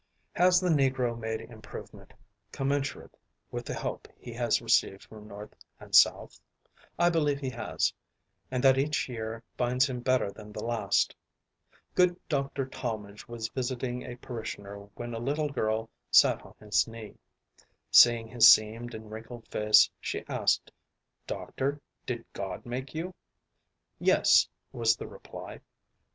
Has 0.33 0.59
the 0.59 0.69
Negro 0.69 1.15
made 1.15 1.41
improvement 1.41 2.11
commensurate 2.51 3.15
with 3.51 3.67
the 3.67 3.75
help 3.75 4.07
he 4.17 4.33
has 4.33 4.59
received 4.59 5.03
from 5.03 5.27
North 5.27 5.53
and 5.79 5.93
South? 5.93 6.39
I 6.97 7.11
believe 7.11 7.39
he 7.39 7.51
has, 7.51 7.93
and 8.49 8.63
that 8.63 8.79
each 8.79 9.07
year 9.07 9.43
finds 9.59 9.87
him 9.87 9.99
better 9.99 10.31
than 10.31 10.51
the 10.53 10.63
last. 10.65 11.15
Good 11.93 12.19
Dr. 12.27 12.65
Talmage 12.65 13.27
was 13.27 13.49
visiting 13.49 14.01
a 14.01 14.15
parishioner 14.17 14.89
when 14.95 15.13
a 15.13 15.19
little 15.19 15.49
girl 15.49 15.87
sat 16.09 16.41
on 16.41 16.55
his 16.59 16.87
knee. 16.87 17.19
Seeing 17.91 18.27
his 18.27 18.49
seamed 18.51 18.95
and 18.95 19.11
wrinkled 19.11 19.47
face, 19.49 19.87
she 19.99 20.25
asked, 20.27 20.71
"Doctor, 21.27 21.79
did 22.07 22.25
God 22.33 22.65
make 22.65 22.95
you?" 22.95 23.13
"Yes," 23.99 24.49
was 24.71 24.95
the 24.95 25.05
reply. 25.05 25.61